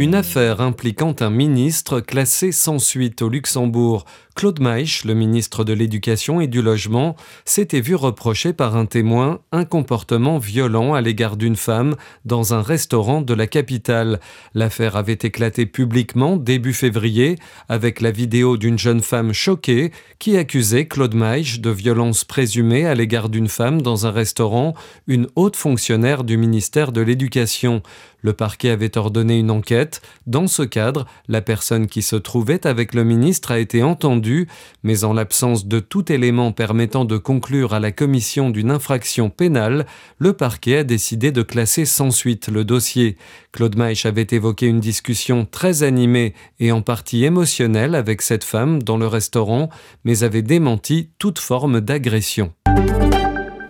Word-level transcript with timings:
Une 0.00 0.14
affaire 0.14 0.62
impliquant 0.62 1.14
un 1.20 1.28
ministre 1.28 2.00
classé 2.00 2.52
sans 2.52 2.78
suite 2.78 3.20
au 3.20 3.28
Luxembourg. 3.28 4.06
Claude 4.34 4.58
Maïch, 4.58 5.04
le 5.04 5.12
ministre 5.12 5.62
de 5.62 5.74
l'Éducation 5.74 6.40
et 6.40 6.46
du 6.46 6.62
Logement, 6.62 7.16
s'était 7.44 7.82
vu 7.82 7.94
reprocher 7.94 8.54
par 8.54 8.76
un 8.76 8.86
témoin 8.86 9.40
un 9.52 9.66
comportement 9.66 10.38
violent 10.38 10.94
à 10.94 11.02
l'égard 11.02 11.36
d'une 11.36 11.56
femme 11.56 11.96
dans 12.24 12.54
un 12.54 12.62
restaurant 12.62 13.20
de 13.20 13.34
la 13.34 13.46
capitale. 13.46 14.20
L'affaire 14.54 14.96
avait 14.96 15.18
éclaté 15.20 15.66
publiquement 15.66 16.38
début 16.38 16.72
février 16.72 17.36
avec 17.68 18.00
la 18.00 18.10
vidéo 18.10 18.56
d'une 18.56 18.78
jeune 18.78 19.02
femme 19.02 19.34
choquée 19.34 19.92
qui 20.18 20.38
accusait 20.38 20.86
Claude 20.86 21.14
Maïch 21.14 21.60
de 21.60 21.68
violence 21.68 22.24
présumée 22.24 22.86
à 22.86 22.94
l'égard 22.94 23.28
d'une 23.28 23.48
femme 23.48 23.82
dans 23.82 24.06
un 24.06 24.10
restaurant, 24.10 24.72
une 25.06 25.26
haute 25.36 25.56
fonctionnaire 25.56 26.24
du 26.24 26.38
ministère 26.38 26.92
de 26.92 27.02
l'Éducation. 27.02 27.82
Le 28.22 28.32
parquet 28.32 28.70
avait 28.70 28.96
ordonné 28.98 29.38
une 29.38 29.50
enquête. 29.50 30.02
Dans 30.26 30.46
ce 30.46 30.62
cadre, 30.62 31.06
la 31.28 31.40
personne 31.40 31.86
qui 31.86 32.02
se 32.02 32.16
trouvait 32.16 32.66
avec 32.66 32.94
le 32.94 33.04
ministre 33.04 33.50
a 33.50 33.58
été 33.58 33.82
entendue, 33.82 34.48
mais 34.82 35.04
en 35.04 35.12
l'absence 35.12 35.66
de 35.66 35.80
tout 35.80 36.12
élément 36.12 36.52
permettant 36.52 37.04
de 37.04 37.16
conclure 37.16 37.74
à 37.74 37.80
la 37.80 37.92
commission 37.92 38.50
d'une 38.50 38.70
infraction 38.70 39.30
pénale, 39.30 39.86
le 40.18 40.32
parquet 40.32 40.78
a 40.78 40.84
décidé 40.84 41.32
de 41.32 41.42
classer 41.42 41.84
sans 41.84 42.10
suite 42.10 42.48
le 42.48 42.64
dossier. 42.64 43.16
Claude 43.52 43.76
Maïch 43.76 44.06
avait 44.06 44.26
évoqué 44.30 44.66
une 44.66 44.80
discussion 44.80 45.46
très 45.50 45.82
animée 45.82 46.34
et 46.58 46.72
en 46.72 46.82
partie 46.82 47.24
émotionnelle 47.24 47.94
avec 47.94 48.22
cette 48.22 48.44
femme 48.44 48.82
dans 48.82 48.96
le 48.96 49.06
restaurant, 49.06 49.70
mais 50.04 50.22
avait 50.22 50.42
démenti 50.42 51.10
toute 51.18 51.38
forme 51.38 51.80
d'agression 51.80 52.52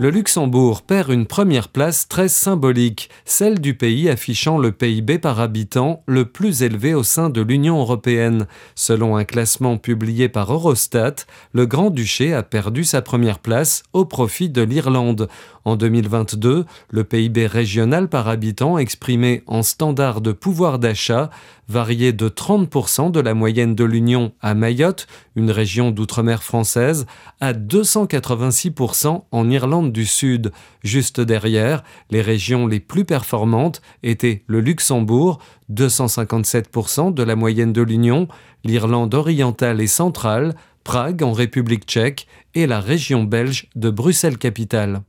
le 0.01 0.09
Luxembourg 0.09 0.81
perd 0.81 1.11
une 1.11 1.27
première 1.27 1.69
place 1.69 2.09
très 2.09 2.29
symbolique, 2.29 3.11
celle 3.27 3.61
du 3.61 3.75
pays 3.75 4.09
affichant 4.09 4.57
le 4.57 4.73
PIB 4.73 5.19
par 5.19 5.41
habitant 5.41 6.03
le 6.07 6.25
plus 6.25 6.63
élevé 6.63 6.95
au 6.95 7.03
sein 7.03 7.29
de 7.29 7.43
l'Union 7.43 7.79
européenne. 7.79 8.47
Selon 8.75 9.19
un 9.19 9.25
classement 9.25 9.77
publié 9.77 10.31
par 10.31 10.55
Eurostat, 10.55 11.17
le 11.53 11.67
Grand-Duché 11.67 12.33
a 12.33 12.43
perdu 12.43 12.85
sa 12.85 13.03
première 13.03 13.41
place 13.41 13.83
au 13.93 14.07
profit 14.07 14.49
de 14.49 14.63
l'Irlande. 14.63 15.29
En 15.67 15.77
2022, 15.77 16.65
le 16.89 17.05
PIB 17.05 17.47
régional 17.47 18.09
par 18.09 18.29
habitant 18.29 18.79
exprimé 18.79 19.43
en 19.47 19.63
standard 19.63 20.23
de 20.23 20.33
pouvoir 20.33 20.79
d'achat 20.79 21.29
variait 21.69 22.15
de 22.15 22.29
30% 22.29 23.13
de 23.13 23.21
la 23.21 23.35
moyenne 23.35 23.75
de 23.75 23.85
l'Union 23.85 24.33
à 24.41 24.55
Mayotte, 24.55 25.07
une 25.37 25.51
région 25.51 25.91
d'outre-mer 25.93 26.43
française, 26.43 27.07
à 27.41 27.53
286% 27.53 29.23
en 29.31 29.51
Irlande 29.51 29.90
du 29.91 30.07
Sud. 30.07 30.53
Juste 30.83 31.21
derrière, 31.21 31.83
les 32.11 32.23
régions 32.23 32.67
les 32.67 32.81
plus 32.81 33.05
performantes 33.05 33.83
étaient 34.03 34.43
le 34.47 34.61
Luxembourg, 34.61 35.39
257% 35.73 37.13
de 37.13 37.23
la 37.23 37.37
moyenne 37.37 37.73
de 37.73 37.83
l'Union, 37.83 38.29
l'Irlande 38.65 39.15
orientale 39.15 39.81
et 39.81 39.87
centrale, 39.87 40.55
Prague 40.85 41.23
en 41.23 41.33
République 41.33 41.85
tchèque 41.85 42.27
et 42.55 42.67
la 42.67 42.81
région 42.81 43.25
belge 43.25 43.69
de 43.77 43.91
Bruxelles-Capitale. 43.91 45.03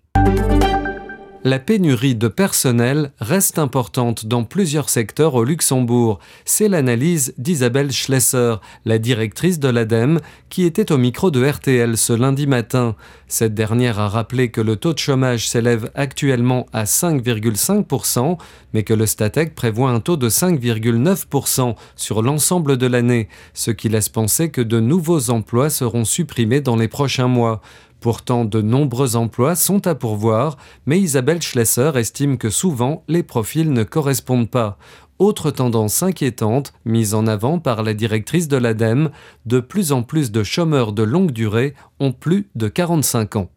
La 1.43 1.57
pénurie 1.57 2.13
de 2.13 2.27
personnel 2.27 3.13
reste 3.19 3.57
importante 3.57 4.27
dans 4.27 4.43
plusieurs 4.43 4.89
secteurs 4.89 5.33
au 5.33 5.43
Luxembourg. 5.43 6.19
C'est 6.45 6.67
l'analyse 6.67 7.33
d'Isabelle 7.39 7.91
Schlesser, 7.91 8.57
la 8.85 8.99
directrice 8.99 9.59
de 9.59 9.67
l'ADEME, 9.67 10.19
qui 10.49 10.65
était 10.65 10.91
au 10.91 10.99
micro 10.99 11.31
de 11.31 11.43
RTL 11.43 11.97
ce 11.97 12.13
lundi 12.13 12.45
matin. 12.45 12.95
Cette 13.27 13.55
dernière 13.55 13.99
a 13.99 14.07
rappelé 14.07 14.51
que 14.51 14.61
le 14.61 14.75
taux 14.75 14.93
de 14.93 14.99
chômage 14.99 15.49
s'élève 15.49 15.89
actuellement 15.95 16.67
à 16.73 16.83
5,5%, 16.83 18.37
mais 18.75 18.83
que 18.83 18.93
le 18.93 19.07
Statec 19.07 19.55
prévoit 19.55 19.89
un 19.89 19.99
taux 19.99 20.17
de 20.17 20.29
5,9% 20.29 21.73
sur 21.95 22.21
l'ensemble 22.21 22.77
de 22.77 22.85
l'année, 22.85 23.29
ce 23.55 23.71
qui 23.71 23.89
laisse 23.89 24.09
penser 24.09 24.51
que 24.51 24.61
de 24.61 24.79
nouveaux 24.79 25.31
emplois 25.31 25.71
seront 25.71 26.05
supprimés 26.05 26.61
dans 26.61 26.75
les 26.75 26.87
prochains 26.87 27.27
mois. 27.27 27.61
Pourtant, 28.01 28.45
de 28.45 28.63
nombreux 28.63 29.15
emplois 29.15 29.55
sont 29.55 29.85
à 29.85 29.93
pourvoir, 29.93 30.57
mais 30.87 30.99
Isabelle 30.99 31.41
Schlesser 31.41 31.91
estime 31.95 32.39
que 32.39 32.49
souvent 32.49 33.03
les 33.07 33.21
profils 33.21 33.71
ne 33.71 33.83
correspondent 33.83 34.49
pas. 34.49 34.79
Autre 35.19 35.51
tendance 35.51 36.01
inquiétante 36.01 36.73
mise 36.83 37.13
en 37.13 37.27
avant 37.27 37.59
par 37.59 37.83
la 37.83 37.93
directrice 37.93 38.47
de 38.47 38.57
l'ADEME, 38.57 39.11
de 39.45 39.59
plus 39.59 39.91
en 39.91 40.01
plus 40.01 40.31
de 40.31 40.41
chômeurs 40.41 40.93
de 40.93 41.03
longue 41.03 41.31
durée 41.31 41.75
ont 41.99 42.11
plus 42.11 42.49
de 42.55 42.67
45 42.67 43.35
ans. 43.35 43.51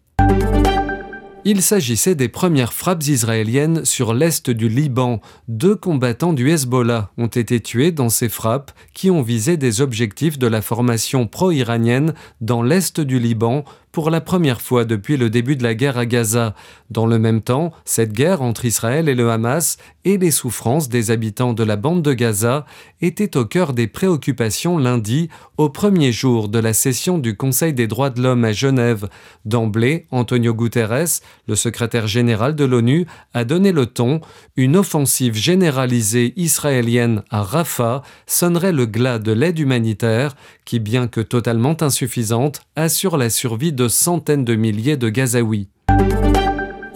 Il 1.47 1.61
s'agissait 1.61 2.15
des 2.15 2.31
premières 2.31 2.73
frappes 2.73 3.03
israéliennes 3.07 3.85
sur 3.85 4.15
l'est 4.15 4.49
du 4.49 4.67
Liban. 4.67 5.21
Deux 5.47 5.77
combattants 5.77 6.33
du 6.33 6.51
Hezbollah 6.51 7.11
ont 7.19 7.27
été 7.27 7.61
tués 7.61 7.93
dans 7.93 8.09
ces 8.09 8.31
frappes 8.31 8.73
qui 8.95 9.11
ont 9.11 9.21
visé 9.21 9.59
des 9.59 9.83
objectifs 9.83 10.39
de 10.39 10.47
la 10.47 10.63
formation 10.63 11.27
pro-iranienne 11.27 12.15
dans 12.41 12.63
l'est 12.63 12.99
du 12.99 13.19
Liban 13.19 13.65
pour 13.95 14.11
la 14.11 14.21
première 14.21 14.61
fois 14.61 14.85
depuis 14.85 15.17
le 15.17 15.31
début 15.31 15.55
de 15.55 15.63
la 15.63 15.77
guerre 15.77 15.97
à 15.97 16.05
Gaza. 16.05 16.57
Dans 16.91 17.07
le 17.07 17.21
même 17.21 17.41
temps, 17.41 17.73
cette 17.85 18.13
guerre 18.13 18.43
entre 18.43 18.65
Israël 18.65 19.09
et 19.09 19.15
le 19.15 19.31
Hamas 19.31 19.79
et 20.05 20.19
les 20.19 20.33
souffrances 20.33 20.89
des 20.89 21.13
habitants 21.13 21.53
de 21.53 21.63
la 21.63 21.77
bande 21.77 22.03
de 22.03 22.13
Gaza 22.13 22.67
étaient 23.01 23.37
au 23.37 23.45
cœur 23.45 23.73
des 23.73 23.87
préoccupations 23.87 24.79
lundi, 24.79 25.29
au 25.59 25.69
premier 25.69 26.11
jour 26.11 26.49
de 26.49 26.59
la 26.59 26.73
session 26.73 27.19
du 27.19 27.37
Conseil 27.37 27.73
des 27.73 27.87
droits 27.87 28.11
de 28.11 28.21
l'homme 28.21 28.45
à 28.45 28.53
Genève. 28.53 29.09
D'emblée, 29.45 30.07
Antonio 30.11 30.55
Guterres, 30.55 31.21
le 31.47 31.55
secrétaire 31.55 32.09
général 32.09 32.57
de 32.57 32.65
l'ONU, 32.65 33.07
a 33.33 33.45
donné 33.45 33.71
le 33.71 33.87
ton. 33.87 34.21
Une 34.57 34.77
offensive 34.77 35.35
généralisée 35.35 36.35
israélienne 36.37 37.23
à 37.31 37.43
Rafah 37.43 38.03
sonnerait 38.27 38.73
le 38.73 38.87
glas 38.87 39.21
de 39.21 39.31
l'aide 39.31 39.61
humanitaire 39.61 40.35
qui, 40.65 40.81
bien 40.81 41.07
que 41.07 41.21
totalement 41.21 41.77
insuffisante, 41.81 42.63
assure 42.75 43.17
la 43.17 43.31
survie 43.31 43.73
de 43.85 43.89
centaines 43.89 44.47
de 44.47 44.55
milliers 44.55 44.97
de 44.97 45.11
Gazaouis. 45.11 45.69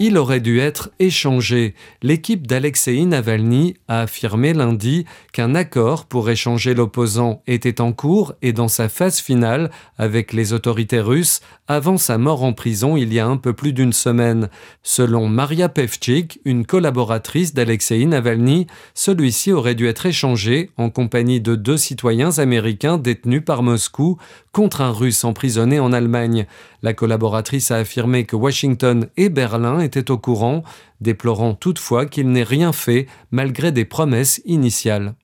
Il 0.01 0.17
aurait 0.17 0.39
dû 0.39 0.59
être 0.59 0.91
échangé. 0.99 1.75
L'équipe 2.01 2.47
d'Alexei 2.47 3.03
Navalny 3.05 3.75
a 3.89 4.01
affirmé 4.01 4.53
lundi 4.53 5.05
qu'un 5.33 5.55
accord 5.55 6.05
pour 6.05 6.29
échanger 6.29 6.73
l'opposant 6.73 7.43
était 7.47 7.81
en 7.81 7.91
cours 7.91 8.33
et 8.41 8.53
dans 8.53 8.69
sa 8.69 8.87
phase 8.87 9.19
finale 9.19 9.69
avec 9.97 10.31
les 10.31 10.53
autorités 10.53 11.01
russes 11.01 11.41
avant 11.67 11.97
sa 11.97 12.17
mort 12.17 12.43
en 12.43 12.53
prison 12.53 12.95
il 12.95 13.13
y 13.13 13.19
a 13.19 13.27
un 13.27 13.35
peu 13.35 13.51
plus 13.51 13.73
d'une 13.73 13.91
semaine. 13.91 14.49
Selon 14.83 15.27
Maria 15.27 15.67
Pevchik, 15.67 16.39
une 16.45 16.65
collaboratrice 16.65 17.53
d'Alexei 17.53 18.05
Navalny, 18.05 18.67
celui-ci 18.93 19.51
aurait 19.51 19.75
dû 19.75 19.87
être 19.87 20.05
échangé 20.05 20.71
en 20.77 20.89
compagnie 20.89 21.41
de 21.41 21.55
deux 21.55 21.77
citoyens 21.77 22.39
américains 22.39 22.97
détenus 22.97 23.43
par 23.45 23.63
Moscou 23.63 24.17
contre 24.53 24.79
un 24.79 24.91
russe 24.91 25.25
emprisonné 25.25 25.79
en 25.79 25.91
Allemagne. 25.91 26.47
La 26.81 26.93
collaboratrice 26.93 27.71
a 27.71 27.77
affirmé 27.77 28.25
que 28.25 28.35
Washington 28.35 29.07
et 29.17 29.29
Berlin 29.29 29.79
étaient 29.79 30.11
au 30.11 30.17
courant, 30.17 30.63
déplorant 31.01 31.53
toutefois 31.53 32.05
qu'il 32.05 32.29
n'ait 32.29 32.43
rien 32.43 32.71
fait 32.71 33.07
malgré 33.31 33.71
des 33.71 33.85
promesses 33.85 34.41
initiales. 34.45 35.15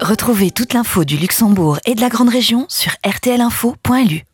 Retrouvez 0.00 0.50
toute 0.50 0.74
l'info 0.74 1.04
du 1.04 1.16
Luxembourg 1.16 1.78
et 1.84 1.94
de 1.94 2.00
la 2.00 2.08
Grande 2.08 2.30
Région 2.30 2.66
sur 2.68 2.92
rtlinfo.lu. 3.04 4.24